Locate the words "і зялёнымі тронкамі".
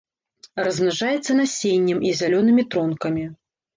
2.09-3.29